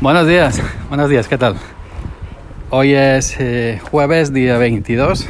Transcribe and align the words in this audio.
Buenos 0.00 0.26
días, 0.26 0.62
buenos 0.88 1.10
días, 1.10 1.28
¿qué 1.28 1.36
tal? 1.36 1.56
Hoy 2.70 2.94
es 2.94 3.36
eh, 3.38 3.78
jueves, 3.90 4.32
día 4.32 4.56
22, 4.56 5.26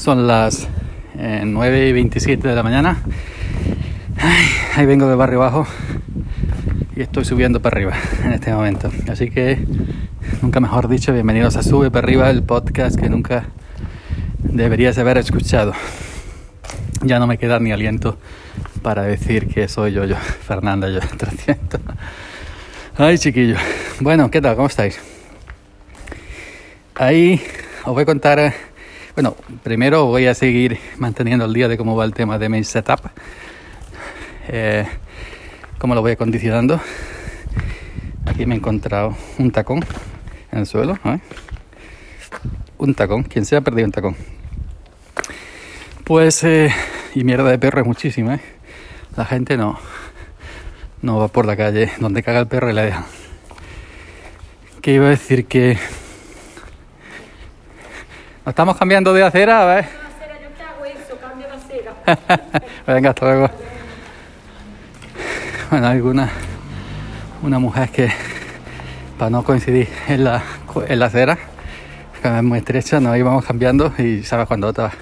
son 0.00 0.26
las 0.26 0.66
eh, 1.18 1.42
9 1.44 1.88
y 1.88 1.92
27 1.92 2.48
de 2.48 2.54
la 2.54 2.62
mañana. 2.62 3.02
Ay, 4.18 4.46
ahí 4.76 4.86
vengo 4.86 5.06
de 5.08 5.14
barrio 5.14 5.42
abajo 5.42 5.66
y 6.96 7.02
estoy 7.02 7.26
subiendo 7.26 7.60
para 7.60 7.76
arriba 7.76 7.92
en 8.24 8.32
este 8.32 8.50
momento. 8.50 8.90
Así 9.10 9.28
que, 9.28 9.62
nunca 10.40 10.58
mejor 10.58 10.88
dicho, 10.88 11.12
bienvenidos 11.12 11.58
a 11.58 11.62
Sube 11.62 11.90
para 11.90 12.06
arriba, 12.06 12.30
el 12.30 12.42
podcast 12.44 12.98
que 12.98 13.10
nunca 13.10 13.44
deberías 14.38 14.96
haber 14.96 15.18
escuchado. 15.18 15.74
Ya 17.02 17.18
no 17.18 17.26
me 17.26 17.36
queda 17.36 17.60
ni 17.60 17.72
aliento 17.72 18.16
para 18.80 19.02
decir 19.02 19.48
que 19.48 19.68
soy 19.68 19.92
yo, 19.92 20.06
yo, 20.06 20.16
Fernanda, 20.16 20.88
yo, 20.88 21.00
300. 21.18 21.78
Ay, 22.98 23.18
chiquillo. 23.18 23.56
Bueno, 24.00 24.30
¿qué 24.30 24.40
tal? 24.40 24.56
¿Cómo 24.56 24.68
estáis? 24.68 24.98
Ahí 26.94 27.42
os 27.84 27.92
voy 27.92 28.04
a 28.04 28.06
contar. 28.06 28.54
Bueno, 29.14 29.36
primero 29.62 30.06
voy 30.06 30.24
a 30.24 30.32
seguir 30.32 30.78
manteniendo 30.96 31.44
el 31.44 31.52
día 31.52 31.68
de 31.68 31.76
cómo 31.76 31.94
va 31.94 32.06
el 32.06 32.14
tema 32.14 32.38
de 32.38 32.48
mi 32.48 32.64
setup. 32.64 33.00
Eh, 34.48 34.86
cómo 35.76 35.94
lo 35.94 36.00
voy 36.00 36.12
acondicionando. 36.12 36.80
Aquí 38.24 38.46
me 38.46 38.54
he 38.54 38.58
encontrado 38.58 39.14
un 39.36 39.50
tacón 39.50 39.84
en 40.50 40.60
el 40.60 40.66
suelo. 40.66 40.98
¿eh? 41.04 41.18
Un 42.78 42.94
tacón. 42.94 43.24
Quien 43.24 43.44
se 43.44 43.56
ha 43.56 43.60
perdido 43.60 43.84
un 43.84 43.92
tacón. 43.92 44.16
Pues, 46.02 46.42
eh, 46.44 46.72
y 47.14 47.24
mierda 47.24 47.50
de 47.50 47.58
perro 47.58 47.82
es 47.82 47.86
muchísima. 47.86 48.36
¿eh? 48.36 48.40
La 49.18 49.26
gente 49.26 49.58
no, 49.58 49.78
no 51.02 51.18
va 51.18 51.28
por 51.28 51.46
la 51.46 51.56
calle 51.56 51.92
donde 51.98 52.22
caga 52.22 52.40
el 52.40 52.46
perro 52.46 52.70
y 52.70 52.72
la 52.72 52.82
deja. 52.82 53.04
Que 54.80 54.92
iba 54.92 55.06
a 55.06 55.10
decir 55.10 55.46
que 55.46 55.78
nos 58.44 58.52
estamos 58.52 58.76
cambiando 58.76 59.12
de 59.12 59.24
acera, 59.24 59.88
sera. 61.68 62.18
Venga, 62.86 63.10
hasta 63.10 63.26
luego. 63.26 63.50
Bueno, 65.70 65.88
hay 65.88 65.96
alguna 65.96 66.30
una 67.42 67.58
mujer 67.58 67.90
que 67.90 68.08
para 69.18 69.30
no 69.30 69.42
coincidir 69.42 69.88
en 70.08 70.24
la, 70.24 70.42
en 70.88 70.98
la 70.98 71.06
acera, 71.06 71.38
que 72.22 72.36
es 72.36 72.42
muy 72.42 72.58
estrecha, 72.58 73.00
nos 73.00 73.16
íbamos 73.16 73.44
cambiando 73.44 73.92
y 73.98 74.22
sabes 74.22 74.46
cuando 74.46 74.68
otra 74.68 74.92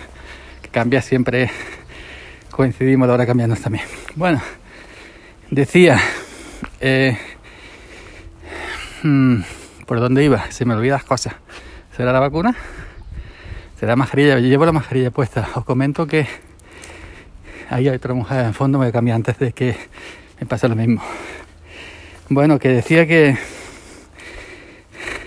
que 0.62 0.69
cambia 0.69 1.02
siempre 1.02 1.50
coincidimos 2.50 3.08
la 3.08 3.14
hora 3.14 3.22
de 3.22 3.26
cambiarnos 3.26 3.60
también. 3.60 3.84
Bueno, 4.14 4.41
decía, 5.55 6.00
eh, 6.80 7.16
hmm, 9.05 9.42
¿por 9.86 10.00
dónde 10.00 10.24
iba? 10.24 10.50
Se 10.50 10.64
me 10.64 10.74
olvidan 10.74 10.97
las 10.98 11.05
cosas. 11.05 11.34
¿Será 11.97 12.12
la 12.12 12.19
vacuna? 12.19 12.56
¿Será 13.78 13.94
mascarilla? 13.94 14.41
Yo 14.41 14.48
llevo 14.48 14.66
la 14.66 14.72
mascarilla 14.72 15.12
puesta. 15.12 15.48
Os 15.55 15.64
comento 15.64 16.08
que 16.08 16.27
ahí 17.70 17.88
hay 17.88 17.94
otra 17.94 18.14
mujer 18.14 18.44
en 18.44 18.52
fondo, 18.55 18.80
me 18.80 18.91
cambié 18.91 19.14
antes 19.14 19.38
de 19.38 19.52
que 19.52 19.77
me 20.41 20.47
pase 20.47 20.69
lo 20.69 20.75
mismo. 20.75 21.02
Bueno, 22.28 22.58
que 22.58 22.70
decía 22.70 23.06
que 23.06 23.38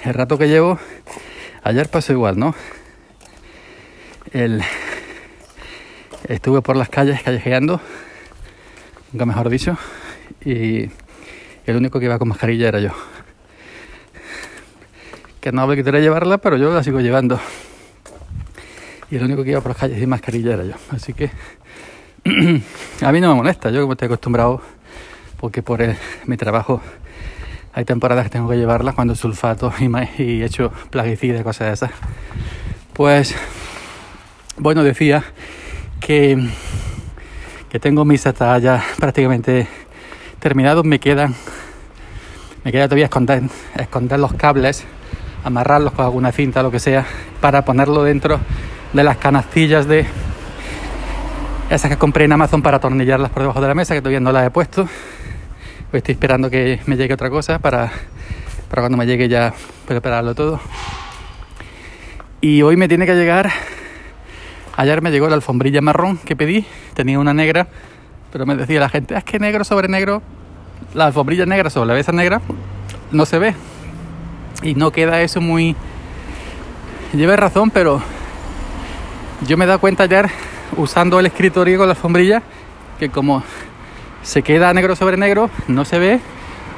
el 0.03 0.13
rato 0.13 0.37
que 0.37 0.49
llevo, 0.49 0.77
ayer 1.63 1.87
pasó 1.87 2.11
igual, 2.11 2.37
¿no? 2.37 2.53
El, 4.33 4.61
estuve 6.27 6.61
por 6.61 6.75
las 6.75 6.89
calles 6.89 7.23
callejeando, 7.23 7.79
nunca 9.13 9.25
mejor 9.25 9.49
dicho, 9.49 9.77
y 10.51 10.91
el 11.65 11.75
único 11.75 11.99
que 11.99 12.05
iba 12.05 12.17
con 12.19 12.29
mascarilla 12.29 12.67
era 12.69 12.79
yo. 12.79 12.91
Que 15.41 15.51
no 15.51 15.73
quitaré 15.75 16.01
llevarla, 16.01 16.37
pero 16.39 16.57
yo 16.57 16.73
la 16.73 16.83
sigo 16.83 16.99
llevando. 16.99 17.39
Y 19.09 19.15
el 19.15 19.23
único 19.23 19.43
que 19.43 19.51
iba 19.51 19.61
por 19.61 19.71
las 19.71 19.77
calles 19.77 19.99
sin 19.99 20.09
mascarilla 20.09 20.53
era 20.53 20.63
yo. 20.63 20.73
Así 20.91 21.13
que 21.13 21.29
a 23.01 23.11
mí 23.11 23.21
no 23.21 23.29
me 23.29 23.35
molesta, 23.35 23.69
yo 23.69 23.81
como 23.81 23.93
estoy 23.93 24.07
acostumbrado, 24.07 24.61
porque 25.39 25.61
por 25.63 25.81
el- 25.81 25.95
mi 26.25 26.35
trabajo 26.35 26.81
hay 27.73 27.85
temporadas 27.85 28.25
que 28.25 28.31
tengo 28.31 28.49
que 28.49 28.57
llevarlas 28.57 28.95
cuando 28.95 29.15
sulfato 29.15 29.71
y, 29.79 30.21
y 30.23 30.43
hecho 30.43 30.71
plaguicida 30.89 31.39
y 31.39 31.43
cosas 31.43 31.67
de 31.67 31.73
esas. 31.73 31.91
Pues, 32.93 33.35
bueno, 34.57 34.83
decía 34.83 35.23
que, 36.01 36.37
que 37.69 37.79
tengo 37.79 38.03
mis 38.03 38.25
hasta 38.25 38.57
ya 38.57 38.83
prácticamente 38.99 39.67
terminados, 40.39 40.85
me 40.85 40.99
quedan, 40.99 41.35
me 42.63 42.71
queda 42.71 42.85
todavía 42.85 43.05
esconder, 43.05 44.19
los 44.19 44.33
cables, 44.33 44.85
amarrarlos 45.43 45.93
con 45.93 46.05
alguna 46.05 46.31
cinta, 46.31 46.63
lo 46.63 46.71
que 46.71 46.79
sea, 46.79 47.05
para 47.41 47.63
ponerlo 47.65 48.03
dentro 48.03 48.39
de 48.93 49.03
las 49.03 49.17
canastillas 49.17 49.87
de 49.87 50.05
esas 51.69 51.91
que 51.91 51.97
compré 51.97 52.25
en 52.25 52.31
Amazon 52.31 52.61
para 52.61 52.77
atornillarlas 52.77 53.29
por 53.31 53.43
debajo 53.43 53.61
de 53.61 53.67
la 53.67 53.75
mesa, 53.75 53.93
que 53.93 54.01
todavía 54.01 54.19
no 54.19 54.31
las 54.31 54.47
he 54.47 54.51
puesto. 54.51 54.87
Pues 55.91 56.01
estoy 56.01 56.13
esperando 56.13 56.49
que 56.49 56.79
me 56.85 56.95
llegue 56.95 57.13
otra 57.13 57.29
cosa 57.29 57.59
para, 57.59 57.91
para 58.69 58.83
cuando 58.83 58.97
me 58.97 59.05
llegue 59.05 59.27
ya 59.27 59.53
prepararlo 59.85 60.35
todo. 60.35 60.59
Y 62.39 62.61
hoy 62.61 62.77
me 62.77 62.87
tiene 62.87 63.05
que 63.05 63.15
llegar. 63.15 63.51
Ayer 64.75 65.01
me 65.01 65.11
llegó 65.11 65.27
la 65.27 65.35
alfombrilla 65.35 65.81
marrón 65.81 66.17
que 66.17 66.35
pedí. 66.35 66.65
Tenía 66.93 67.19
una 67.19 67.33
negra, 67.33 67.67
pero 68.31 68.45
me 68.45 68.55
decía 68.55 68.79
la 68.79 68.89
gente, 68.89 69.15
es 69.15 69.23
que 69.23 69.39
negro 69.39 69.63
sobre 69.63 69.87
negro, 69.87 70.21
la 70.93 71.05
alfombrilla 71.05 71.45
negra 71.45 71.69
sobre 71.69 71.87
la 71.87 71.93
mesa 71.93 72.11
negra, 72.11 72.41
no 73.11 73.25
se 73.25 73.39
ve. 73.39 73.53
Y 74.63 74.75
no 74.75 74.91
queda 74.91 75.21
eso 75.21 75.41
muy... 75.41 75.75
Lleva 77.13 77.35
razón, 77.35 77.71
pero 77.71 78.01
yo 79.47 79.57
me 79.57 79.65
he 79.65 79.67
dado 79.67 79.79
cuenta 79.79 80.03
ayer 80.03 80.29
usando 80.75 81.19
el 81.19 81.25
escritorio 81.27 81.77
con 81.77 81.87
la 81.87 81.93
alfombrilla 81.93 82.41
que 82.99 83.09
como 83.09 83.43
se 84.23 84.41
queda 84.41 84.73
negro 84.73 84.95
sobre 84.95 85.15
negro, 85.15 85.49
no 85.67 85.85
se 85.85 85.99
ve 85.99 86.19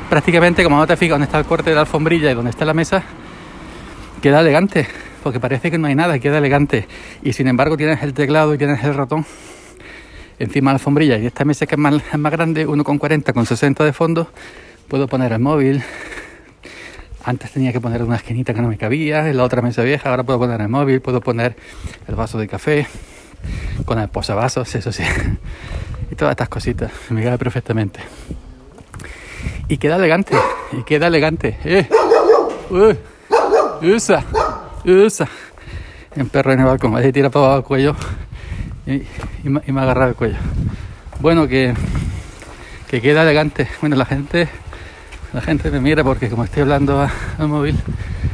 prácticamente 0.10 0.64
como 0.64 0.78
no 0.78 0.86
te 0.86 0.98
fijas 0.98 1.14
dónde 1.14 1.26
está 1.26 1.40
el 1.40 1.46
corte 1.46 1.70
de 1.70 1.76
la 1.76 1.82
alfombrilla 1.82 2.32
y 2.32 2.34
dónde 2.34 2.52
está 2.52 2.66
la 2.66 2.74
mesa, 2.74 3.04
queda 4.22 4.42
elegante, 4.42 4.88
porque 5.24 5.40
parece 5.40 5.72
que 5.72 5.78
no 5.78 5.88
hay 5.88 5.96
nada, 5.96 6.20
queda 6.20 6.38
elegante. 6.40 6.88
Y 7.24 7.34
sin 7.34 7.48
embargo 7.48 7.78
tienes 7.78 8.04
el 8.04 8.14
teclado 8.14 8.54
y 8.54 8.58
tienes 8.58 8.84
el 8.84 8.94
ratón 8.94 9.26
encima 10.40 10.72
de 10.72 10.74
la 10.74 10.78
alfombrilla. 10.78 11.18
Y 11.18 11.26
esta 11.28 11.46
mesa 11.46 11.66
que 11.66 11.76
es 11.76 11.80
más, 11.80 12.02
grande, 12.32 12.68
1,40 12.68 13.34
con 13.34 13.46
60 13.46 13.84
de 13.84 13.94
fondo, 13.94 14.28
puedo 14.88 15.08
poner 15.08 15.34
el 15.34 15.40
móvil. 15.40 15.84
Antes 17.24 17.52
tenía 17.52 17.72
que 17.72 17.82
poner 17.82 18.02
una 18.02 18.16
esquinita 18.16 18.54
que 18.54 18.62
no 18.62 18.70
me 18.70 18.78
cabía, 18.78 19.28
en 19.28 19.38
la 19.38 19.44
otra 19.44 19.62
mesa 19.62 19.84
vieja, 19.84 20.10
ahora 20.10 20.24
puedo 20.24 20.40
poner 20.40 20.62
el 20.62 20.70
móvil, 20.70 21.02
puedo 21.02 21.22
poner 21.22 21.56
el 22.08 22.16
vaso 22.16 22.38
de 22.38 22.48
café, 22.48 22.88
con 23.86 24.00
el 24.00 24.08
posavasos, 24.08 24.74
eso 24.74 24.92
sí. 24.92 25.04
Y 26.12 26.16
todas 26.16 26.32
estas 26.32 26.50
cositas, 26.50 26.92
me 27.12 27.22
cabe 27.22 27.38
perfectamente. 27.38 28.00
Y 29.68 29.78
queda 29.78 29.98
elegante, 29.98 30.36
y 30.72 30.82
queda 30.82 31.06
elegante. 31.06 31.60
¡Eh! 31.64 31.88
¡Uh! 32.72 32.96
¡Usa! 33.86 34.24
¡Usa! 34.86 35.28
Un 36.16 36.30
perro 36.30 36.54
en 36.54 36.62
el 36.62 36.66
balcón, 36.66 36.96
ahí 36.96 37.12
tira 37.12 37.30
para 37.30 37.46
abajo 37.46 37.60
el 37.60 37.64
cuello 37.66 37.96
y, 38.90 39.50
me, 39.50 39.62
y 39.66 39.72
el 39.72 40.16
cuello. 40.16 40.38
Bueno, 41.20 41.48
que, 41.48 41.74
que 42.88 43.02
queda 43.02 43.22
elegante. 43.22 43.68
Bueno, 43.82 43.96
la 43.96 44.06
gente, 44.06 44.50
la 45.32 45.42
gente 45.42 45.70
me 45.70 45.80
mira 45.80 46.04
porque 46.04 46.30
como 46.30 46.44
estoy 46.44 46.64
hablando 46.64 47.08
al 47.38 47.48
móvil, 47.48 47.78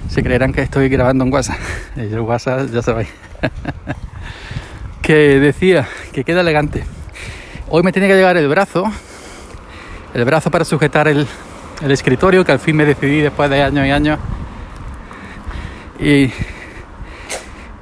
se 0.09 0.23
creerán 0.23 0.53
que 0.53 0.61
estoy 0.61 0.87
grabando 0.87 1.25
en 1.25 1.33
WhatsApp. 1.33 1.59
Y 1.97 2.01
el 2.01 2.21
WhatsApp 2.21 2.69
ya 2.71 2.81
sabéis. 2.81 3.09
que 5.01 5.39
decía 5.39 5.87
que 6.13 6.23
queda 6.23 6.41
elegante. 6.41 6.85
Hoy 7.67 7.83
me 7.83 7.91
tiene 7.91 8.07
que 8.07 8.15
llegar 8.15 8.37
el 8.37 8.47
brazo, 8.47 8.85
el 10.13 10.23
brazo 10.23 10.51
para 10.51 10.63
sujetar 10.63 11.07
el, 11.07 11.27
el 11.81 11.91
escritorio, 11.91 12.45
que 12.45 12.51
al 12.51 12.59
fin 12.59 12.75
me 12.77 12.85
decidí 12.85 13.19
después 13.19 13.49
de 13.49 13.61
años 13.61 13.85
y 13.85 13.91
años. 13.91 14.19
Y, 15.99 16.31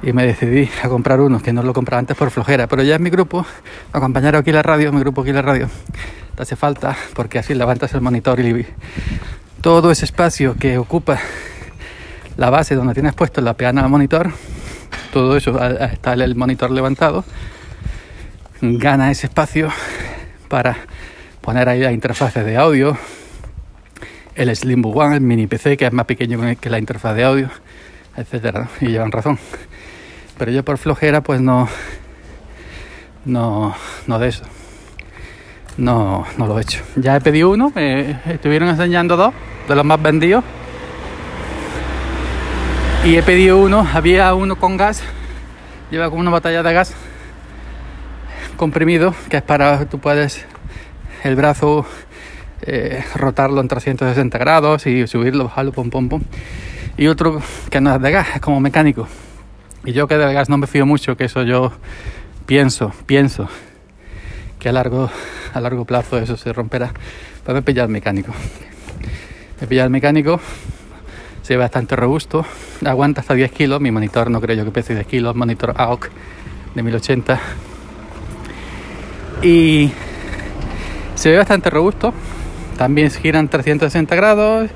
y 0.04 0.12
me 0.12 0.26
decidí 0.26 0.68
a 0.82 0.88
comprar 0.88 1.20
uno, 1.20 1.40
que 1.40 1.52
no 1.52 1.62
lo 1.62 1.72
compraba 1.72 1.98
antes 1.98 2.16
por 2.16 2.30
flojera, 2.30 2.66
pero 2.66 2.82
ya 2.82 2.96
es 2.96 3.00
mi 3.00 3.08
grupo, 3.08 3.46
acompañar 3.92 4.36
aquí 4.36 4.50
en 4.50 4.56
la 4.56 4.62
radio, 4.62 4.92
mi 4.92 5.00
grupo 5.00 5.22
aquí 5.22 5.30
en 5.30 5.36
la 5.36 5.42
radio, 5.42 5.68
te 6.36 6.42
hace 6.42 6.56
falta, 6.56 6.94
porque 7.14 7.38
así 7.38 7.54
levantas 7.54 7.94
el 7.94 8.02
monitor 8.02 8.38
y 8.40 8.66
todo 9.62 9.90
ese 9.90 10.04
espacio 10.04 10.56
que 10.56 10.76
ocupa 10.76 11.18
la 12.36 12.50
base 12.50 12.74
donde 12.74 12.92
tienes 12.92 13.14
puesto 13.14 13.40
la 13.40 13.54
peana 13.54 13.80
del 13.80 13.90
monitor, 13.90 14.30
todo 15.12 15.36
eso 15.38 15.58
está 15.62 16.12
el 16.12 16.34
monitor 16.34 16.70
levantado, 16.70 17.24
gana 18.60 19.10
ese 19.10 19.28
espacio 19.28 19.70
para 20.48 20.76
poner 21.40 21.68
ahí 21.68 21.80
las 21.80 21.94
interfaces 21.94 22.44
de 22.44 22.58
audio, 22.58 22.98
el 24.34 24.54
Slim 24.54 24.84
One, 24.84 25.16
el 25.16 25.22
mini 25.22 25.46
PC 25.46 25.78
que 25.78 25.86
es 25.86 25.92
más 25.92 26.04
pequeño 26.04 26.40
que 26.60 26.68
la 26.68 26.78
interfaz 26.78 27.16
de 27.16 27.24
audio, 27.24 27.48
etcétera, 28.16 28.68
y 28.82 28.88
llevan 28.88 29.10
razón. 29.10 29.38
Pero 30.38 30.50
yo 30.50 30.64
por 30.64 30.78
flojera 30.78 31.22
pues 31.22 31.40
no, 31.40 31.68
no, 33.24 33.74
no 34.06 34.18
de 34.18 34.28
eso. 34.28 34.44
no, 35.76 36.24
no 36.36 36.46
lo 36.46 36.58
he 36.58 36.62
hecho. 36.62 36.80
Ya 36.96 37.16
he 37.16 37.20
pedido 37.20 37.50
uno, 37.50 37.72
me 37.74 38.20
estuvieron 38.26 38.68
enseñando 38.68 39.16
dos 39.16 39.34
de 39.68 39.74
los 39.74 39.84
más 39.84 40.00
vendidos. 40.02 40.44
Y 43.04 43.16
he 43.16 43.22
pedido 43.22 43.58
uno, 43.58 43.86
había 43.92 44.32
uno 44.34 44.56
con 44.56 44.76
gas, 44.76 45.02
lleva 45.90 46.08
como 46.08 46.20
una 46.20 46.30
botella 46.30 46.62
de 46.62 46.72
gas 46.72 46.94
comprimido, 48.56 49.14
que 49.28 49.38
es 49.38 49.42
para, 49.42 49.84
tú 49.86 49.98
puedes 49.98 50.46
el 51.22 51.36
brazo 51.36 51.84
eh, 52.62 53.04
rotarlo 53.14 53.60
en 53.60 53.68
360 53.68 54.38
grados 54.38 54.86
y 54.86 55.06
subirlo, 55.06 55.44
bajarlo, 55.44 55.72
pum, 55.72 55.90
pum, 55.90 56.08
pum. 56.08 56.22
Y 56.96 57.08
otro 57.08 57.42
que 57.70 57.80
no 57.80 57.94
es 57.94 58.00
de 58.00 58.10
gas, 58.10 58.28
es 58.36 58.40
como 58.40 58.60
mecánico. 58.60 59.08
Y 59.86 59.92
yo 59.92 60.08
que 60.08 60.16
del 60.16 60.32
gas 60.32 60.48
no 60.48 60.56
me 60.56 60.66
fío 60.66 60.86
mucho, 60.86 61.16
que 61.16 61.24
eso 61.24 61.42
yo 61.42 61.72
pienso, 62.46 62.92
pienso 63.06 63.48
que 64.58 64.70
a 64.70 64.72
largo, 64.72 65.10
a 65.52 65.60
largo 65.60 65.84
plazo 65.84 66.16
eso 66.18 66.38
se 66.38 66.52
romperá. 66.54 66.92
Pues 67.44 67.62
me 67.62 67.72
he 67.72 67.80
el 67.80 67.88
mecánico. 67.88 68.32
Me 69.60 69.76
he 69.76 69.80
el 69.80 69.90
mecánico, 69.90 70.40
se 71.42 71.54
ve 71.54 71.58
bastante 71.58 71.96
robusto, 71.96 72.46
aguanta 72.82 73.20
hasta 73.20 73.34
10 73.34 73.52
kilos. 73.52 73.80
Mi 73.82 73.90
monitor 73.90 74.30
no 74.30 74.40
creo 74.40 74.56
yo 74.56 74.64
que 74.64 74.70
pese 74.70 74.94
10 74.94 75.06
kilos, 75.06 75.36
monitor 75.36 75.74
AOC 75.76 76.08
de 76.74 76.82
1080. 76.82 77.38
Y 79.42 79.90
se 81.14 81.30
ve 81.30 81.36
bastante 81.36 81.68
robusto. 81.68 82.14
También 82.78 83.10
giran 83.10 83.48
360 83.48 84.16
grados. 84.16 84.70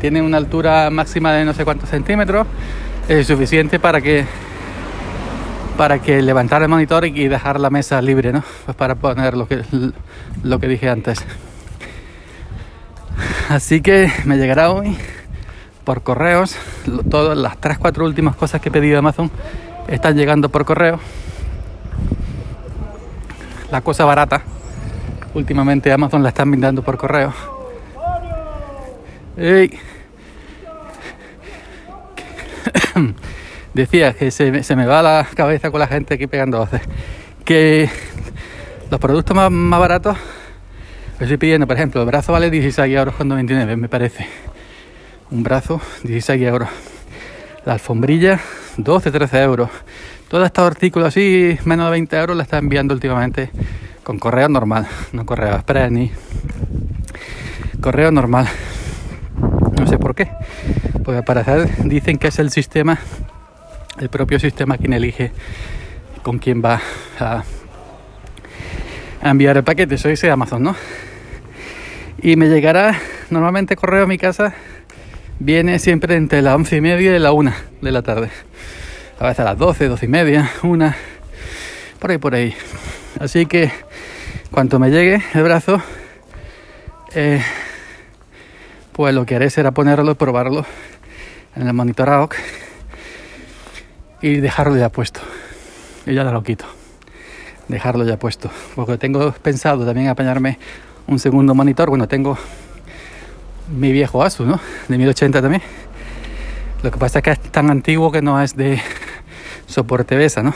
Tiene 0.00 0.22
una 0.22 0.36
altura 0.36 0.88
máxima 0.90 1.32
de 1.32 1.44
no 1.44 1.52
sé 1.52 1.64
cuántos 1.64 1.90
centímetros. 1.90 2.46
Es 3.08 3.26
suficiente 3.26 3.78
para 3.78 4.00
que 4.00 4.24
para 5.76 5.98
que 5.98 6.22
levantar 6.22 6.62
el 6.62 6.68
monitor 6.68 7.04
y 7.04 7.28
dejar 7.28 7.58
la 7.60 7.68
mesa 7.68 8.00
libre, 8.00 8.32
¿no? 8.32 8.42
Pues 8.64 8.76
para 8.76 8.94
poner 8.94 9.36
lo 9.36 9.46
que, 9.46 9.62
lo 10.42 10.58
que 10.58 10.68
dije 10.68 10.88
antes. 10.88 11.24
Así 13.48 13.80
que 13.82 14.10
me 14.24 14.36
llegará 14.36 14.70
hoy 14.70 14.96
por 15.84 16.02
correos. 16.02 16.56
Todas 17.10 17.36
las 17.36 17.60
3-4 17.60 18.04
últimas 18.04 18.36
cosas 18.36 18.60
que 18.60 18.68
he 18.68 18.72
pedido 18.72 18.92
de 18.92 18.98
Amazon 18.98 19.30
están 19.88 20.16
llegando 20.16 20.48
por 20.48 20.64
correo. 20.64 20.98
La 23.70 23.80
cosa 23.80 24.04
barata. 24.04 24.42
Últimamente 25.34 25.92
Amazon 25.92 26.22
la 26.22 26.30
están 26.30 26.50
brindando 26.50 26.82
por 26.82 26.96
correo. 26.96 27.34
decía 33.74 34.12
que 34.14 34.30
se, 34.30 34.76
me 34.76 34.86
va 34.86 35.02
la 35.02 35.26
cabeza 35.34 35.70
con 35.70 35.80
la 35.80 35.86
gente 35.86 36.14
aquí 36.14 36.26
pegando 36.26 36.58
voces. 36.58 36.82
Que 37.44 37.88
los 38.90 39.00
productos 39.00 39.36
más, 39.36 39.50
más 39.50 39.80
baratos, 39.80 40.16
estoy 41.20 41.36
pidiendo, 41.36 41.66
por 41.66 41.76
ejemplo, 41.76 42.00
el 42.00 42.06
brazo 42.06 42.32
vale 42.32 42.50
16 42.50 42.94
euros 42.96 43.14
con 43.14 43.28
99, 43.28 43.76
me 43.76 43.88
parece. 43.88 44.26
Un 45.30 45.42
brazo, 45.42 45.80
16 46.02 46.42
euros. 46.42 46.68
La 47.64 47.74
alfombrilla, 47.74 48.40
12, 48.76 49.10
13 49.10 49.42
euros. 49.42 49.70
Todos 50.28 50.46
estos 50.46 50.66
artículos 50.66 51.08
así, 51.08 51.58
menos 51.64 51.86
de 51.86 51.90
20 51.92 52.16
euros, 52.16 52.36
la 52.36 52.42
está 52.42 52.58
enviando 52.58 52.94
últimamente 52.94 53.50
con 54.02 54.18
correo 54.18 54.48
normal, 54.48 54.86
no 55.12 55.24
correo 55.24 55.54
express 55.54 55.90
ni 55.90 56.12
correo 57.80 58.10
normal. 58.10 58.48
No 59.84 59.90
sé 59.90 59.98
por 59.98 60.14
qué. 60.14 60.30
Pues 61.04 61.18
al 61.18 61.24
parecer 61.24 61.68
dicen 61.84 62.16
que 62.16 62.28
es 62.28 62.38
el 62.38 62.50
sistema 62.50 62.98
el 63.98 64.08
propio 64.08 64.40
sistema 64.40 64.78
quien 64.78 64.94
elige 64.94 65.30
con 66.22 66.38
quién 66.38 66.62
va 66.64 66.80
a, 67.20 67.44
enviar 69.22 69.58
el 69.58 69.62
paquete. 69.62 69.98
Soy 69.98 70.12
ese 70.12 70.30
Amazon, 70.30 70.62
¿no? 70.62 70.74
Y 72.22 72.36
me 72.36 72.48
llegará 72.48 72.98
normalmente 73.28 73.76
correo 73.76 74.04
a 74.04 74.06
mi 74.06 74.16
casa. 74.16 74.54
Viene 75.38 75.78
siempre 75.78 76.16
entre 76.16 76.40
las 76.40 76.54
once 76.54 76.76
y 76.76 76.80
media 76.80 77.14
y 77.14 77.18
la 77.18 77.32
una 77.32 77.54
de 77.82 77.92
la 77.92 78.00
tarde. 78.00 78.30
A 79.18 79.26
veces 79.26 79.40
a 79.40 79.44
las 79.44 79.58
12, 79.58 79.88
12 79.88 80.06
y 80.06 80.08
media, 80.08 80.50
una, 80.62 80.96
por 81.98 82.10
ahí, 82.10 82.16
por 82.16 82.34
ahí. 82.34 82.54
Así 83.20 83.44
que 83.44 83.70
cuanto 84.50 84.78
me 84.78 84.90
llegue 84.90 85.22
el 85.34 85.42
brazo, 85.42 85.82
eh, 87.14 87.42
pues 88.94 89.12
lo 89.12 89.26
que 89.26 89.34
haré 89.34 89.50
será 89.50 89.72
ponerlo 89.72 90.12
y 90.12 90.14
probarlo 90.14 90.64
en 91.56 91.66
el 91.66 91.72
monitor 91.74 92.08
AOC 92.08 92.36
y 94.22 94.36
dejarlo 94.36 94.76
ya 94.76 94.88
puesto. 94.88 95.20
Y 96.06 96.14
ya 96.14 96.22
lo 96.22 96.42
quito. 96.44 96.64
Dejarlo 97.66 98.04
ya 98.04 98.18
puesto. 98.18 98.50
Porque 98.76 98.96
tengo 98.96 99.32
pensado 99.32 99.84
también 99.84 100.08
apañarme 100.08 100.58
un 101.08 101.18
segundo 101.18 101.56
monitor. 101.56 101.88
Bueno, 101.88 102.06
tengo 102.06 102.38
mi 103.76 103.90
viejo 103.90 104.22
Asus, 104.22 104.46
¿no? 104.46 104.60
De 104.86 104.96
1080 104.96 105.42
también. 105.42 105.62
Lo 106.84 106.92
que 106.92 106.98
pasa 106.98 107.18
es 107.18 107.24
que 107.24 107.30
es 107.32 107.40
tan 107.40 107.70
antiguo 107.70 108.12
que 108.12 108.22
no 108.22 108.40
es 108.40 108.56
de 108.56 108.80
soporte 109.66 110.16
BESA, 110.16 110.44
¿no? 110.44 110.54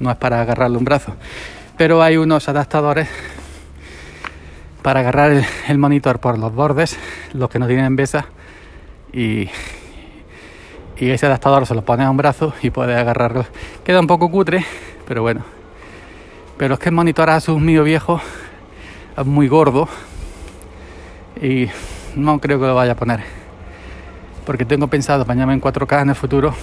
No 0.00 0.10
es 0.10 0.16
para 0.16 0.40
agarrarle 0.40 0.78
un 0.78 0.84
brazo. 0.84 1.14
Pero 1.76 2.02
hay 2.02 2.16
unos 2.16 2.48
adaptadores 2.48 3.06
para 4.86 5.00
agarrar 5.00 5.44
el, 5.66 5.78
monitor 5.78 6.20
por 6.20 6.38
los 6.38 6.54
bordes, 6.54 6.96
los 7.32 7.50
que 7.50 7.58
no 7.58 7.66
tienen 7.66 7.96
BESA. 7.96 8.26
Y, 9.12 9.48
y 10.96 11.10
ese 11.10 11.26
adaptador 11.26 11.66
se 11.66 11.74
lo 11.74 11.84
pone 11.84 12.04
a 12.04 12.10
un 12.10 12.16
brazo 12.16 12.54
y 12.62 12.70
puede 12.70 12.94
agarrarlo. 12.94 13.44
Queda 13.82 13.98
un 13.98 14.06
poco 14.06 14.30
cutre, 14.30 14.64
pero 15.08 15.22
bueno. 15.22 15.40
Pero 16.56 16.74
es 16.74 16.78
que 16.78 16.90
el 16.90 16.94
monitor 16.94 17.28
Asus 17.30 17.60
mío 17.60 17.82
viejo 17.82 18.20
es 19.18 19.26
muy 19.26 19.48
gordo 19.48 19.88
y 21.42 21.66
no 22.14 22.38
creo 22.38 22.60
que 22.60 22.66
lo 22.66 22.76
vaya 22.76 22.92
a 22.92 22.96
poner. 22.96 23.24
Porque 24.44 24.64
tengo 24.64 24.86
pensado 24.86 25.24
bañarme 25.24 25.54
en 25.54 25.60
4K 25.60 26.02
en 26.02 26.10
el 26.10 26.14
futuro 26.14 26.54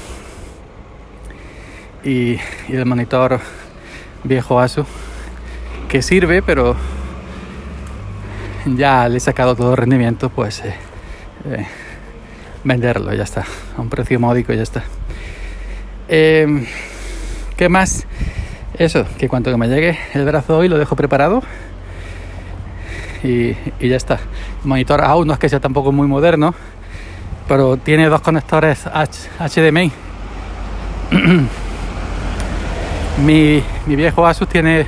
y, 2.05 2.37
y 2.69 2.71
el 2.73 2.85
monitor 2.85 3.41
viejo 4.23 4.61
Asus 4.61 4.87
que 5.89 6.01
sirve, 6.01 6.41
pero 6.41 6.77
ya 8.77 9.07
le 9.10 9.18
he 9.18 9.19
sacado 9.19 9.56
todo 9.56 9.75
rendimiento, 9.75 10.30
pues 10.30 10.62
eh, 10.62 10.74
eh, 11.45 11.65
venderlo, 12.63 13.13
ya 13.13 13.24
está, 13.24 13.45
a 13.77 13.81
un 13.81 13.89
precio 13.89 14.19
módico, 14.19 14.54
ya 14.54 14.63
está. 14.63 14.83
Eh, 16.07 16.68
¿Qué 17.57 17.69
más? 17.69 18.06
Eso, 18.77 19.06
que 19.18 19.30
cuando 19.30 19.56
me 19.57 19.68
llegue 19.68 19.98
el 20.13 20.25
brazo 20.25 20.57
hoy 20.57 20.68
lo 20.68 20.77
dejo 20.77 20.95
preparado 20.95 21.44
y, 23.24 23.54
ya 23.80 23.95
está. 23.95 24.15
El 24.63 24.69
monitor 24.69 25.04
aún 25.04 25.27
no 25.27 25.33
es 25.33 25.39
que 25.39 25.48
sea 25.48 25.59
tampoco 25.59 25.92
muy 25.92 26.07
moderno, 26.07 26.56
pero 27.47 27.78
tiene 27.78 28.07
dos 28.07 28.21
conectores 28.21 28.85
HDMI. 28.85 29.92
mi, 33.23 33.64
mi, 33.85 33.95
viejo 33.95 34.26
Asus 34.26 34.47
tiene 34.47 34.87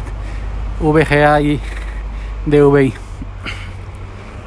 VGA 0.79 1.41
y 1.41 1.59
DVI. 2.45 3.04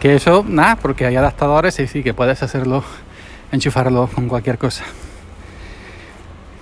Que 0.00 0.14
eso, 0.14 0.45
nada, 0.47 0.76
porque 0.76 1.07
hay 1.07 1.17
adaptadores 1.17 1.78
y 1.81 1.88
sí 1.88 2.02
que 2.02 2.14
puedes 2.14 2.43
hacerlo 2.43 2.85
enchufarlo 3.52 4.09
con 4.14 4.28
cualquier 4.28 4.59
cosa. 4.59 4.85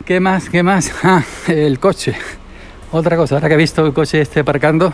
¿Qué 0.06 0.20
más? 0.20 0.48
¿Qué 0.48 0.62
más? 0.62 0.92
Ah, 1.02 1.22
el 1.48 1.78
coche. 1.78 2.14
Otra 2.92 3.16
cosa, 3.16 3.34
ahora 3.34 3.48
que 3.48 3.54
he 3.54 3.58
visto 3.58 3.84
el 3.84 3.92
coche 3.92 4.20
este 4.20 4.40
aparcando, 4.40 4.92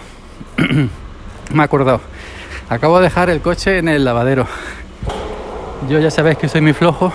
me 1.53 1.63
he 1.63 1.65
acordado. 1.65 2.01
Acabo 2.69 2.99
de 2.99 3.05
dejar 3.05 3.29
el 3.31 3.41
coche 3.41 3.79
en 3.79 3.89
el 3.89 4.05
lavadero. 4.05 4.47
Yo 5.89 5.99
ya 5.99 6.11
sabéis 6.11 6.39
que 6.39 6.49
soy 6.49 6.63
muy 6.63 6.73
flojo 6.73 7.13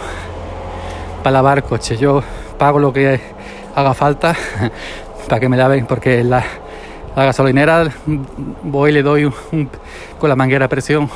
para 1.24 1.34
lavar 1.34 1.64
coche. 1.64 1.98
Yo 1.98 2.24
pago 2.60 2.80
lo 2.80 2.94
que 2.94 3.20
haga 3.76 3.94
falta 3.94 4.36
para 5.28 5.40
que 5.40 5.50
me 5.50 5.58
laven 5.58 5.88
porque 5.88 6.24
la, 6.24 6.44
la 7.18 7.26
gasolinera 7.26 7.92
voy 8.64 8.92
y 8.92 8.94
le 8.94 9.04
doy 9.04 9.32
con 10.20 10.30
la 10.30 10.36
manguera 10.36 10.66
a 10.66 10.70
presión 10.70 11.10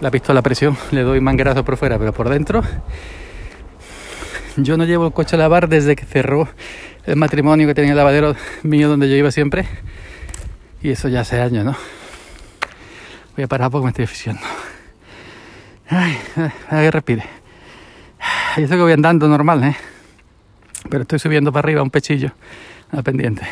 la 0.00 0.10
pistola 0.10 0.40
a 0.40 0.42
presión, 0.42 0.76
le 0.90 1.02
doy 1.02 1.20
manguerazo 1.20 1.64
por 1.64 1.76
fuera, 1.76 1.98
pero 1.98 2.12
por 2.12 2.28
dentro 2.28 2.62
yo 4.56 4.76
no 4.76 4.84
llevo 4.84 5.06
el 5.06 5.12
coche 5.12 5.36
a 5.36 5.38
lavar 5.38 5.68
desde 5.68 5.96
que 5.96 6.04
cerró 6.04 6.48
el 7.04 7.16
matrimonio 7.16 7.66
que 7.66 7.74
tenía 7.74 7.92
el 7.92 7.96
lavadero 7.96 8.34
mío 8.62 8.88
donde 8.88 9.08
yo 9.08 9.14
iba 9.14 9.30
siempre. 9.30 9.66
Y 10.82 10.90
eso 10.90 11.08
ya 11.08 11.20
hace 11.20 11.40
años, 11.40 11.64
¿no? 11.64 11.76
Voy 13.36 13.44
a 13.44 13.48
parar 13.48 13.70
porque 13.70 13.84
me 13.84 13.90
estoy 13.90 14.04
asfixiando. 14.04 14.42
Ay, 15.88 16.18
a 16.70 16.80
que 16.80 16.90
respire. 16.90 17.24
Yo 18.56 18.66
sé 18.66 18.74
que 18.74 18.80
voy 18.80 18.92
andando 18.92 19.28
normal, 19.28 19.62
¿eh? 19.64 19.76
Pero 20.88 21.02
estoy 21.02 21.18
subiendo 21.18 21.52
para 21.52 21.66
arriba 21.66 21.82
un 21.82 21.90
pechillo, 21.90 22.32
a 22.90 23.02
pendiente. 23.02 23.42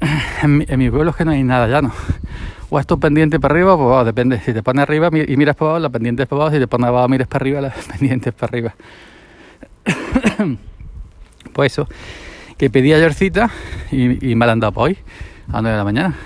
En 0.42 0.58
mi, 0.58 0.66
en 0.68 0.90
pueblo 0.90 1.10
es 1.10 1.16
que 1.16 1.24
no 1.24 1.30
hay 1.30 1.42
nada 1.42 1.66
ya, 1.66 1.80
¿no? 1.80 1.92
o 2.68 2.78
esto 2.78 2.98
pendiente 2.98 3.40
para 3.40 3.54
arriba, 3.54 3.76
pues 3.76 4.04
depende. 4.04 4.40
Si 4.40 4.52
te 4.52 4.62
pones 4.62 4.82
arriba 4.82 5.08
y 5.12 5.36
miras 5.36 5.56
para 5.56 5.70
abajo, 5.70 5.82
la 5.82 5.88
pendiente 5.88 6.24
es 6.24 6.28
para 6.28 6.42
abajo. 6.42 6.54
Si 6.54 6.60
te 6.60 6.66
pones 6.66 6.88
abajo, 6.88 7.08
miras 7.08 7.28
para 7.28 7.42
arriba, 7.42 7.60
la 7.60 7.70
pendiente 7.98 8.30
es 8.30 8.34
para 8.34 8.50
arriba. 8.50 8.74
pues 11.52 11.72
eso, 11.72 11.88
que 12.58 12.68
pedí 12.68 12.92
ayer 12.92 13.14
cita 13.14 13.50
y, 13.90 14.30
y 14.30 14.34
me 14.34 14.46
la 14.46 14.52
han 14.52 14.60
dado 14.60 14.80
hoy, 14.80 14.98
a 15.48 15.62
9 15.62 15.70
de 15.70 15.76
la 15.76 15.84
mañana. 15.84 16.16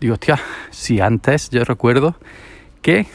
Digo, 0.00 0.14
hostia, 0.14 0.38
si 0.70 1.00
antes 1.00 1.50
yo 1.50 1.64
recuerdo 1.64 2.14
que 2.82 3.06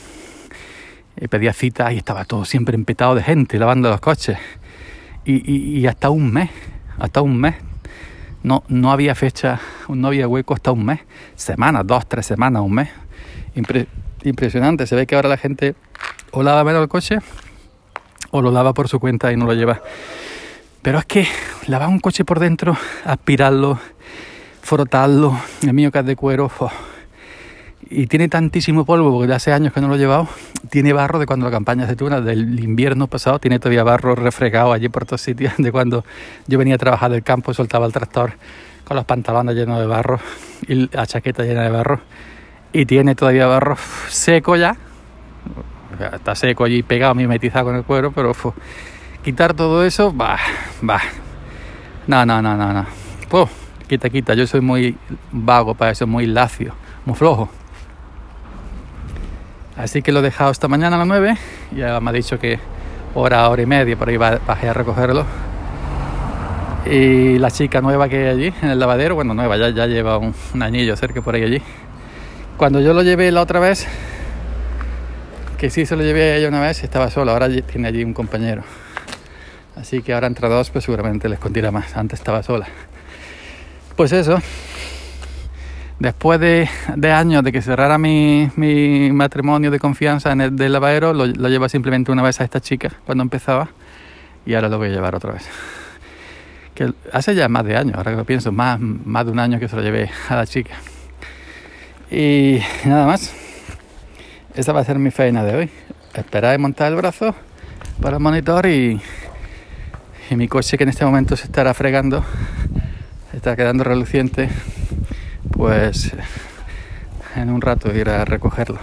eh, 1.18 1.28
pedía 1.30 1.54
cita 1.54 1.94
y 1.94 1.98
estaba 1.98 2.26
todo 2.26 2.46
siempre 2.46 2.76
empetado 2.76 3.16
de 3.16 3.24
gente 3.24 3.58
lavando 3.58 3.90
los 3.90 4.02
coches. 4.02 4.38
Y, 5.28 5.88
hasta 5.88 6.12
un 6.12 6.32
mes, 6.32 6.52
hasta 7.00 7.22
un 7.22 7.40
mes. 7.40 7.56
No, 8.46 8.64
no 8.68 8.92
había 8.92 9.16
fecha, 9.16 9.60
no 9.90 10.10
había 10.10 10.28
hueco 10.28 10.54
hasta 10.54 10.72
un 10.72 10.86
mes. 10.86 11.00
Semanas, 11.36 11.82
dos, 11.84 12.08
tres 12.08 12.28
semanas, 12.28 12.62
un 12.62 12.76
mes. 12.76 12.90
impresionante. 14.24 14.86
Se 14.86 14.96
ve 14.96 15.08
que 15.08 15.16
ahora 15.16 15.30
la 15.30 15.38
gente 15.38 15.74
o 16.30 16.44
lava 16.44 16.64
menos 16.64 16.84
el 16.84 16.88
coche 16.88 17.18
o 18.30 18.44
lo 18.44 18.52
lava 18.52 18.76
por 18.76 18.88
su 18.88 19.00
cuenta 19.00 19.32
y 19.32 19.36
no 19.36 19.48
lo 19.48 19.54
lleva. 19.56 19.82
Pero 20.84 21.00
es 21.00 21.06
que 21.06 21.28
lavar 21.66 21.90
un 21.90 22.00
coche 22.00 22.24
por 22.24 22.40
dentro, 22.40 22.78
aspirarlo, 23.04 23.80
frotarlo, 24.62 25.36
el 25.64 25.74
mío 25.74 25.92
que 25.92 25.98
es 25.98 26.06
de 26.06 26.16
cuero, 26.16 26.52
y 27.90 28.08
tiene 28.08 28.28
tantísimo 28.28 28.86
polvo 28.86 29.12
porque 29.12 29.34
hace 29.34 29.54
años 29.54 29.74
que 29.74 29.82
no 29.82 29.88
lo 29.88 29.96
he 29.96 29.98
llevado. 29.98 30.28
Tiene 30.70 30.94
barro 30.94 31.20
de 31.20 31.26
cuando 31.26 31.46
la 31.46 31.52
campaña 31.52 31.88
se 31.88 31.96
tuna, 31.96 32.22
del 32.22 32.60
invierno 32.60 33.08
pasado, 33.08 33.40
tiene 33.40 33.60
todavía 33.60 33.84
barro 33.84 34.16
refregado 34.16 34.74
allí 34.74 34.90
por 34.90 35.06
todos 35.06 35.22
sitios, 35.22 35.54
de 35.58 35.72
cuando 35.72 36.04
yo 36.48 36.58
venía 36.58 36.76
a 36.76 36.78
trabajar 36.78 37.12
del 37.12 37.24
campo 37.24 37.52
y 37.52 37.54
soltaba 37.54 37.86
el 37.86 37.94
tractor 37.94 38.34
con 38.84 38.98
los 38.98 39.06
pantalones 39.06 39.56
llenos 39.56 39.80
de 39.80 39.86
barro 39.86 40.20
y 40.68 40.90
la 40.92 41.06
chaqueta 41.06 41.44
llena 41.44 41.64
de 41.64 41.70
barro. 41.70 42.02
Y 42.74 42.86
tiene 42.86 43.16
todavía 43.16 43.48
barro 43.48 43.78
seco 44.10 44.56
ya, 44.56 44.76
está 46.14 46.36
seco 46.36 46.64
allí 46.66 46.84
pegado, 46.84 47.16
mimetizado 47.16 47.66
con 47.66 47.76
el 47.76 47.84
cuero, 47.84 48.12
pero 48.12 48.34
quitar 49.24 49.54
todo 49.54 49.86
eso, 49.86 50.16
va, 50.16 50.38
va. 50.88 51.02
No, 52.08 52.26
no, 52.26 52.42
no, 52.42 52.56
no, 52.56 52.74
no. 52.74 52.86
Pues, 53.30 53.50
quita, 53.88 54.10
quita. 54.10 54.34
Yo 54.34 54.46
soy 54.46 54.62
muy 54.62 54.98
vago 55.32 55.74
para 55.74 55.92
eso, 55.92 56.06
muy 56.06 56.28
lacio, 56.28 56.76
muy 57.06 57.16
flojo. 57.16 57.50
Así 59.78 60.02
que 60.02 60.12
lo 60.12 60.20
he 60.20 60.24
dejado 60.24 60.52
esta 60.52 60.68
mañana 60.68 60.96
a 60.96 61.00
las 61.00 61.08
9. 61.08 61.38
Ya 61.76 62.00
me 62.00 62.10
ha 62.10 62.14
dicho 62.14 62.40
que 62.40 62.60
hora, 63.14 63.50
hora 63.50 63.62
y 63.62 63.66
media, 63.66 63.98
por 63.98 64.10
ahí 64.10 64.18
bajé 64.18 64.70
a 64.70 64.74
recogerlo. 64.74 65.26
Y 66.86 67.40
la 67.40 67.50
chica 67.50 67.82
nueva 67.82 68.08
que 68.08 68.18
hay 68.18 68.28
allí, 68.28 68.54
en 68.62 68.70
el 68.70 68.80
lavadero, 68.80 69.16
bueno, 69.16 69.34
nueva, 69.34 69.58
ya, 69.58 69.88
lleva 69.88 70.18
un, 70.18 70.34
anillo 70.62 70.96
cerca 70.96 71.22
por 71.22 71.36
ahí 71.36 71.44
allí. 71.44 71.62
Cuando 72.58 72.80
yo 72.80 72.94
lo 72.94 73.02
llevé 73.02 73.32
la 73.32 73.42
otra 73.42 73.60
vez, 73.60 73.88
que 75.58 75.70
sí 75.70 75.86
se 75.86 75.96
lo 75.96 76.04
llevé 76.04 76.34
a 76.34 76.38
ella 76.38 76.48
una 76.48 76.62
vez, 76.62 76.84
estaba 76.84 77.10
sola, 77.10 77.32
ahora 77.32 77.50
tiene 77.50 77.88
allí 77.88 78.04
un 78.04 78.14
compañero. 78.14 78.64
Así 79.76 80.02
que 80.04 80.14
ahora 80.14 80.28
entre 80.28 80.48
dos, 80.48 80.70
pues 80.70 80.86
seguramente 80.86 81.28
les 81.28 81.40
contará 81.40 81.72
más. 81.72 81.98
Antes 81.98 82.20
estaba 82.20 82.44
sola. 82.44 82.68
Pues 83.96 84.12
eso, 84.12 84.40
después 86.00 86.40
de, 86.40 86.68
años 87.12 87.44
de 87.44 87.52
que 87.52 87.62
cerrara 87.62 87.98
mi, 87.98 88.50
matrimonio 89.12 89.72
de 89.72 89.80
confianza 89.80 90.32
en 90.32 90.42
el 90.42 90.56
del 90.56 90.74
lavadero, 90.74 91.14
lo, 91.14 91.26
lo 91.26 91.50
lleva 91.50 91.70
simplemente 91.70 92.12
una 92.12 92.24
vez 92.24 92.42
a 92.42 92.44
esta 92.44 92.60
chica 92.60 92.92
cuando 93.06 93.22
empezaba 93.24 93.70
y 94.46 94.54
ahora 94.54 94.70
lo 94.70 94.78
voy 94.78 94.90
a 94.90 94.92
llevar 94.92 95.16
otra 95.16 95.34
vez. 95.34 95.48
Que 96.74 96.94
hace 97.12 97.36
ya 97.36 97.48
más 97.48 97.66
de 97.66 97.78
años, 97.78 97.96
ahora 97.96 98.12
que 98.12 98.18
lo 98.18 98.26
pienso, 98.26 98.52
más, 98.52 98.80
más 98.80 99.26
de 99.26 99.32
un 99.32 99.40
año 99.40 99.60
que 99.60 99.68
se 99.68 99.76
lo 99.76 99.82
llevé 99.82 100.10
a 100.30 100.36
la 100.36 100.46
chica. 100.46 100.76
Y 102.12 102.60
nada 102.86 103.08
más, 103.08 103.34
esa 104.56 104.74
va 104.74 104.82
a 104.82 104.84
ser 104.84 105.00
mi 105.00 105.10
faena 105.10 105.44
de 105.44 105.56
hoy. 105.56 105.70
Esperar 106.14 106.56
y 106.56 106.62
montar 106.62 106.92
el 106.92 106.98
brazo 106.98 107.36
para 108.02 108.18
el 108.18 108.24
monitor 108.24 108.66
y, 108.66 109.02
y 110.30 110.36
mi 110.36 110.48
coche 110.48 110.78
que 110.78 110.84
en 110.84 110.90
este 110.90 111.06
momento 111.06 111.36
se 111.36 111.46
estará 111.46 111.74
fregando, 111.74 112.24
está 113.34 113.56
quedando 113.56 113.84
reluciente 113.84 114.50
pues 115.52 116.14
en 117.36 117.50
un 117.50 117.62
rato 117.62 117.94
ir 117.94 118.10
a 118.10 118.26
recogerlo. 118.26 118.80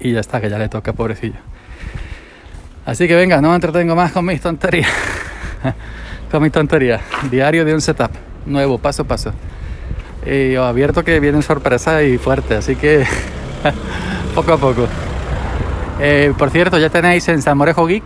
Y 0.00 0.12
ya 0.12 0.20
está, 0.20 0.40
que 0.40 0.50
ya 0.50 0.58
le 0.58 0.68
toca, 0.68 0.92
pobrecillo. 0.92 1.38
Así 2.86 3.08
que 3.08 3.14
venga, 3.14 3.40
no 3.40 3.50
me 3.50 3.54
entretengo 3.54 3.96
más 3.96 4.12
con 4.12 4.24
mis 4.26 4.40
tonterías. 4.40 4.90
con 6.30 6.42
mis 6.42 6.52
tonterías. 6.52 7.00
Diario 7.30 7.64
de 7.64 7.74
un 7.74 7.80
setup. 7.80 8.10
Nuevo, 8.46 8.78
paso 8.78 9.02
a 9.02 9.04
paso. 9.06 9.32
Y 10.26 10.56
os 10.56 10.66
abierto 10.66 11.04
que 11.04 11.20
vienen 11.20 11.42
sorpresas 11.42 12.02
y 12.02 12.18
fuertes, 12.18 12.58
así 12.58 12.76
que 12.76 13.04
poco 14.34 14.52
a 14.52 14.58
poco. 14.58 14.86
Eh, 16.00 16.32
por 16.36 16.50
cierto, 16.50 16.78
ya 16.78 16.90
tenéis 16.90 17.28
en 17.28 17.40
Samorejo 17.40 17.86
Geek. 17.86 18.04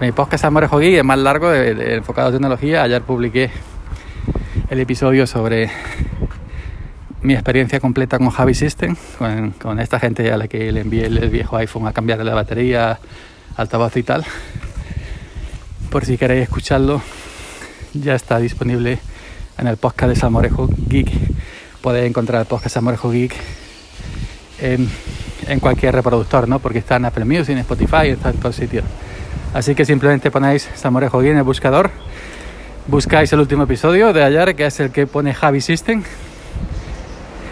Mi 0.00 0.12
podcast 0.12 0.42
Samorejo 0.42 0.78
Geek 0.78 0.98
es 0.98 1.04
más 1.04 1.18
largo, 1.18 1.52
enfocado 1.52 2.28
en 2.28 2.34
tecnología. 2.34 2.82
Ayer 2.82 3.02
publiqué 3.02 3.50
el 4.68 4.80
episodio 4.80 5.28
sobre 5.28 5.70
mi 7.22 7.34
experiencia 7.34 7.78
completa 7.78 8.18
con 8.18 8.30
Javi 8.30 8.54
System, 8.54 8.96
con, 9.60 9.78
esta 9.78 10.00
gente 10.00 10.30
a 10.32 10.36
la 10.36 10.48
que 10.48 10.72
le 10.72 10.80
envié 10.80 11.06
el, 11.06 11.30
viejo 11.30 11.56
iPhone 11.56 11.86
a 11.86 11.92
cambiar 11.92 12.24
la 12.24 12.34
batería, 12.34 12.98
altavoz 13.56 13.96
y 13.96 14.02
tal. 14.02 14.24
Por 15.90 16.04
si 16.04 16.18
queréis 16.18 16.44
escucharlo, 16.44 17.00
ya 17.94 18.14
está 18.14 18.38
disponible 18.38 18.98
en 19.56 19.66
el 19.68 19.76
podcast 19.76 20.10
de 20.10 20.16
Samorejo 20.16 20.68
Geek. 20.88 21.10
Podéis 21.80 22.08
encontrar 22.08 22.40
el 22.40 22.46
podcast 22.46 22.74
Samorejo 22.74 23.10
Geek 23.10 23.34
en, 24.60 24.90
en, 25.46 25.60
cualquier 25.60 25.94
reproductor, 25.94 26.48
¿no? 26.48 26.58
Porque 26.58 26.80
está 26.80 26.96
en 26.96 27.04
Apple 27.04 27.24
Music, 27.24 27.50
en 27.50 27.58
Spotify, 27.58 28.08
está 28.08 28.30
en 28.30 28.36
todos 28.38 28.56
sitios. 28.56 28.84
Así 29.54 29.76
que 29.76 29.84
simplemente 29.84 30.30
ponéis 30.32 30.68
Samorejo 30.74 31.20
Geek 31.20 31.32
en 31.32 31.38
el 31.38 31.44
buscador 31.44 31.90
buscáis 32.88 33.32
el 33.32 33.40
último 33.40 33.64
episodio 33.64 34.12
de 34.12 34.22
ayer, 34.22 34.54
que 34.54 34.66
es 34.66 34.80
el 34.80 34.90
que 34.90 35.06
pone 35.06 35.34
Javi 35.34 35.60
System. 35.60 36.02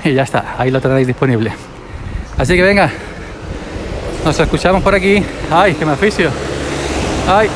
Y 0.05 0.12
ya 0.12 0.23
está, 0.23 0.57
ahí 0.59 0.71
lo 0.71 0.81
tenéis 0.81 1.07
disponible. 1.07 1.53
Así 2.37 2.57
que 2.57 2.62
venga, 2.62 2.91
nos 4.25 4.38
escuchamos 4.38 4.83
por 4.83 4.95
aquí. 4.95 5.23
¡Ay, 5.50 5.75
que 5.75 5.85
me 5.85 5.93
aficio! 5.93 6.31
¡Ay! 7.29 7.49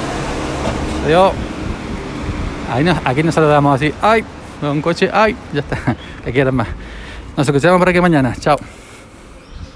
Adiós. 1.05 1.33
Aquí 3.05 3.23
nos 3.23 3.35
saludamos 3.35 3.75
así. 3.75 3.93
¡Ay! 4.03 4.25
Un 4.63 4.83
coche. 4.83 5.09
¡Ay! 5.13 5.35
Ya 5.53 5.61
está. 5.61 5.97
Que 6.25 6.33
quieran 6.33 6.55
más. 6.55 6.69
Nos 7.37 7.47
escuchamos 7.47 7.79
por 7.79 7.89
aquí 7.89 8.01
mañana. 8.01 8.35
Chao. 8.39 8.59